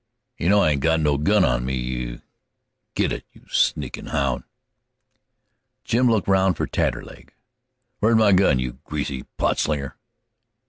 "You 0.39 0.49
know 0.49 0.61
I 0.63 0.71
ain't 0.71 0.81
got 0.81 1.05
a 1.05 1.17
gun 1.19 1.45
on 1.45 1.63
me, 1.63 1.75
you" 1.75 2.21
"Git 2.95 3.11
it, 3.11 3.23
you 3.33 3.43
sneakin' 3.49 4.07
houn'!" 4.07 4.45
Jim 5.83 6.09
looked 6.09 6.27
round 6.27 6.57
for 6.57 6.65
Taterleg. 6.65 7.35
"Where's 7.99 8.15
my 8.15 8.31
gun? 8.31 8.57
you 8.57 8.79
greasy 8.83 9.25
potslinger!" 9.37 9.95